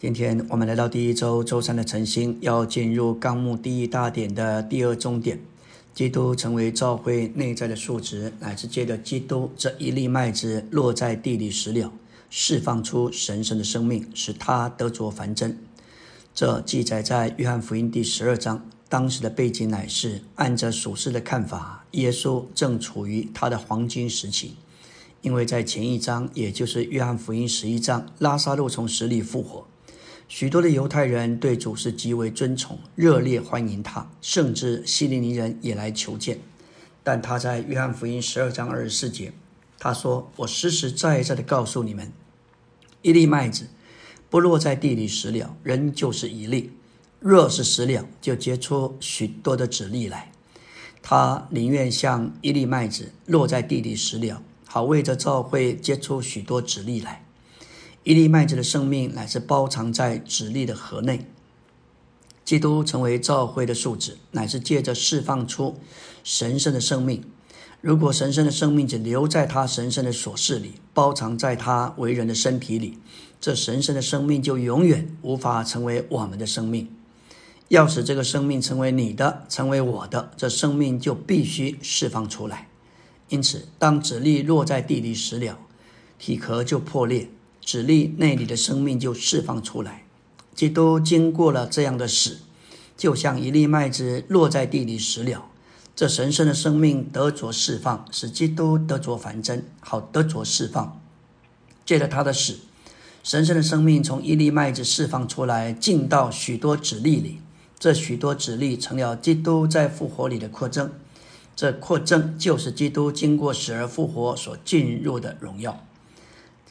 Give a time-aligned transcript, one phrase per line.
[0.00, 5.38] 今天我们来到第一周周三的晨星，要进入纲目第一大点的第二中点。
[5.92, 11.92] 基督成为教会内在的数值，乃至借着基督这一粒麦子落在地里死了，
[12.30, 15.54] 释放出神圣的生命，使他得着繁增。
[16.34, 18.66] 这记载在约翰福音第十二章。
[18.88, 24.54] 当时的背景乃是按着属世的看法，耶稣正处于他的黄金时期，
[25.20, 29.66] 因为在前一章，也就是约翰福音十一章，拉萨路从死里复活。
[30.30, 36.38] 许多的犹太人对主是极为尊崇，热烈欢迎他，甚至希利尼人也来求见。
[37.02, 39.32] 但他在约翰福音十二章二十四节，
[39.76, 42.12] 他说：“我实实在在的告诉你们，
[43.02, 43.66] 一粒麦子
[44.30, 46.70] 不落在地里死了，人就是一粒；
[47.18, 50.30] 若是死了，就结出许多的籽粒来。
[51.02, 57.24] 他宁愿像一粒麦子落在地里死了，好为着教会结出许多籽粒来。”
[58.02, 61.26] 一粒麦子的生命乃是包藏在籽粒的核内。
[62.44, 65.76] 基督成为教会的树脂，乃是借着释放出
[66.24, 67.22] 神圣的生命。
[67.82, 72.98] 如果神圣的生命只留在他神圣的所事里，包藏在他为人的身体里，
[73.38, 76.90] 这神圣的生命就永远无法成为我们的生命。
[77.68, 82.68] 要使这个生命成为你的，成为我的，这生命就必须释放出来。
[83.28, 85.58] 因此，当籽粒落在地里死了，
[86.18, 87.28] 体壳就破裂。
[87.70, 90.02] 指力那里的生命就释放出来。
[90.56, 92.38] 基督经过了这样的死，
[92.96, 95.44] 就像一粒麦子落在地里死了，
[95.94, 101.00] 这神圣的生命得着释放，使基督得着繁增，好得着释放。
[101.86, 102.58] 借着他的死，
[103.22, 107.38] 神圣的生命从一粒麦子释放出来，进到许多指力里。
[107.78, 110.90] 这许多指力成了基督在复活里的扩增。
[111.54, 115.86] 这扩增就是基督经过死而复活所进入的荣耀。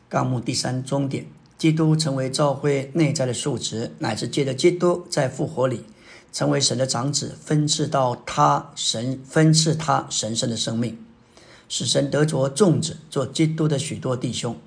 [0.09, 5.83] 纲目第三终点，基督成为教会内在的数值，乃至借着基督在复活里
[6.33, 10.97] 成为神的长子，分赐到他神分赐他神圣的生命，
[11.67, 14.57] 使神得着众子做基督的许多弟兄。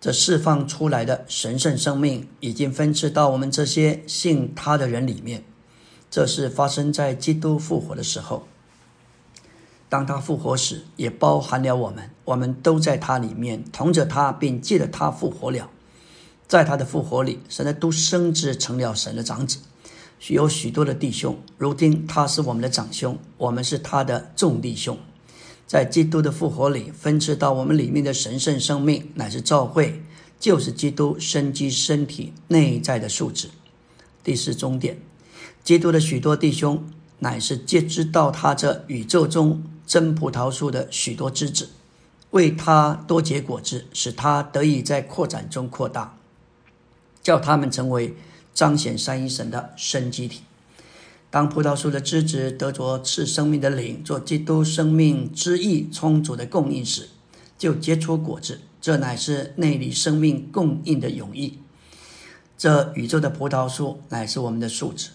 [0.00, 5.44] 这释放出来的神圣生命已经分赐到我们这些信他的人里面。
[6.10, 8.48] 这是发生在基督复活的时候。
[9.90, 15.68] 当他复活时，也包含了我们，我们都在他里面，同着他，并借着他复活了。
[16.46, 19.58] 在他的复活里，神的都升之成了神的长子，
[20.28, 21.36] 有许多的弟兄。
[21.58, 24.96] 如今他是我们的长兄，我们是他的众弟兄。
[25.66, 30.02] 在基督的复活里，分赐到我们里面的神圣生命，乃是教会，
[30.38, 33.48] 就是基督生机身体内在的素质。
[34.22, 35.00] 第四终点，
[35.64, 36.84] 基督的许多弟兄，
[37.18, 39.64] 乃是皆知道他这宇宙中。
[39.90, 41.70] 真葡萄树的许多枝子，
[42.30, 46.16] 为它多结果子，使它得以在扩展中扩大，
[47.24, 48.14] 叫它们成为
[48.54, 50.42] 彰显三一神的生机体。
[51.28, 57.08] 当葡萄树的枝子得着赐生命的灵，做基督生命之意充足的供应时，
[57.58, 58.60] 就结出果子。
[58.80, 61.58] 这乃是内里生命供应的永义。
[62.56, 65.08] 这宇宙的葡萄树乃是我们的树子，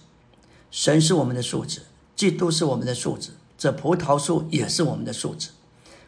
[0.69, 3.29] 神是我们的树子，基督是我们的树子。
[3.57, 5.49] 这葡萄树也是我们的树子，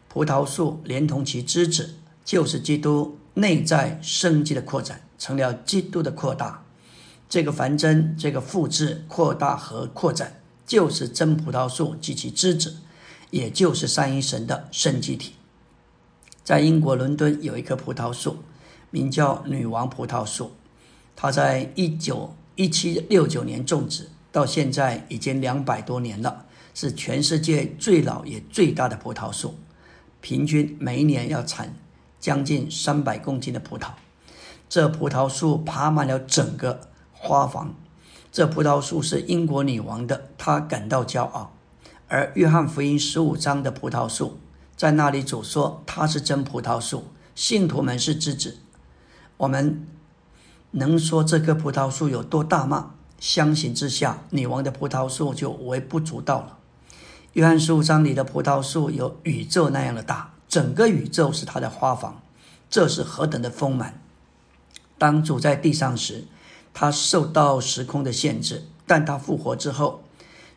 [0.08, 1.94] 葡萄树连同其枝子，
[2.24, 6.64] 就是基督内在生机的扩展，成了基督的扩大。
[7.28, 12.76] 这个繁增、这个复制、扩大和扩展，就是真葡萄树及其枝子，
[13.30, 15.32] 也就是三一神的生机体。
[16.42, 18.38] 在英国伦敦有一棵葡萄树，
[18.90, 20.52] 名叫女王葡萄树，
[21.14, 26.46] 它在一九一七六九年种植，到现在已经两百多年了。
[26.80, 29.56] 是全世界最老也最大的葡萄树，
[30.20, 31.74] 平均每一年要产
[32.20, 33.88] 将近三百公斤的葡萄。
[34.68, 37.74] 这葡萄树爬满了整个花房。
[38.30, 41.52] 这葡萄树是英国女王的，她感到骄傲。
[42.06, 44.38] 而约翰福音十五章的葡萄树，
[44.76, 48.58] 在那里主说它是真葡萄树，信徒们是枝子。
[49.38, 49.84] 我们
[50.70, 52.94] 能说这棵葡萄树有多大吗？
[53.18, 56.57] 相形之下，女王的葡萄树就微不足道了。
[57.38, 62.20] 约翰十五章里的葡萄树有宇宙那样的大，整个宇宙是它的花房，
[62.68, 64.00] 这是何等的丰满！
[64.98, 66.24] 当主在地上时，
[66.74, 70.02] 他受到时空的限制，但他复活之后，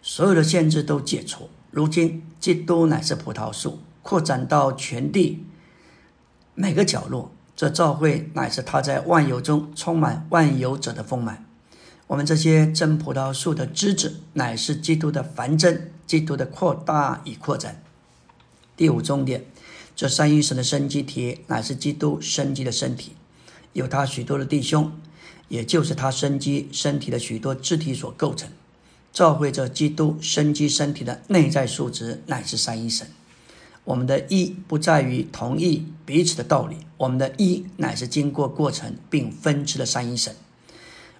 [0.01, 1.51] 所有的限制都解除。
[1.69, 5.45] 如今，基督乃是葡萄树，扩展到全地
[6.55, 7.29] 每个角落。
[7.55, 11.45] 这教会乃是他在万有中充满万有者的丰满。
[12.11, 17.81] 我们这些真葡萄树的枝子，乃是基督的繁增，基督的扩大与扩展。
[18.75, 19.45] 第五重点，
[19.95, 23.13] 这三一神的生机体，乃是基督生机的身体，
[23.71, 24.91] 有他许多的弟兄，
[25.47, 28.49] 也就是他生机身体的许多肢体所构成。
[29.13, 33.07] 照会着基督生机身体的内在素质，乃是三一神。
[33.85, 40.35] 我们的一不在于同意彼此的道理，我们的一乃是经过过程并分支的三一神。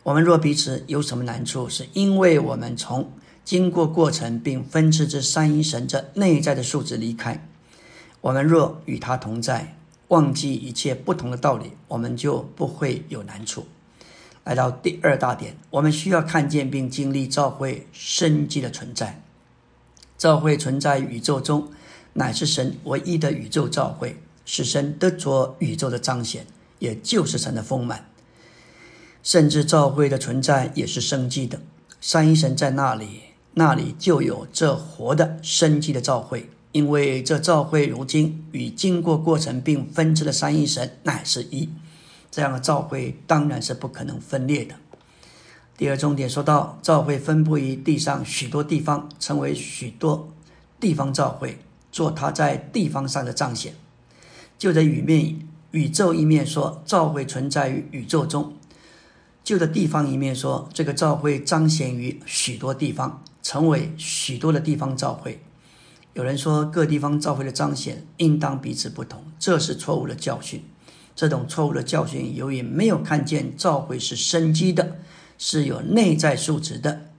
[0.03, 3.11] 我们若彼此有什么难处，是因为我们从
[3.43, 7.47] 经过过程并分支之三一神这内在的素质离开。
[8.21, 9.77] 我们若与他同在，
[10.07, 13.67] 忘记一切不同的道理，我们就不会有难处。
[14.43, 19.21] 来到第二大点，我们需要看见并经历召会生机的存在。
[20.17, 21.69] 召会存在宇宙中。
[22.13, 26.45] 乃是神唯一的宇宙召会，是神得着宇宙的彰显，
[26.79, 28.05] 也就是神的丰满。
[29.23, 31.59] 甚至召会的存在也是生机的。
[31.99, 33.21] 三一神在那里，
[33.53, 36.49] 那里就有这活的生机的召会。
[36.71, 41.67] 因为这召会如今与经过过程并分支的三一神乃是一，
[42.31, 44.75] 这样的召会当然是不可能分裂的。
[45.77, 50.29] 第二重点说到，召会分布于地上许多地方，成为许多
[50.79, 51.59] 地方召会。
[51.91, 53.73] 做他在地方上的彰显，
[54.57, 58.53] 就在宇面宇宙一面说，照会存在于宇宙中；
[59.43, 65.43] 就的地方一面说，这个照会彰显于许多地方，成为许多的地方照会。
[66.13, 70.63] 有人说，各地方照会的彰显应当彼此不同，这是错误的教训。
[71.15, 74.97] 这种错误的教训，由于没有看见照会是生机的，
[75.37, 77.09] 是有内在素质的。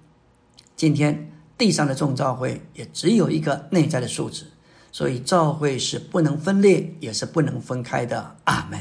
[0.76, 4.46] 今天地上的众召会也只有一个内在的素质。
[4.90, 8.36] 所以，召会是不能分裂，也是不能分开的。
[8.44, 8.78] 阿门。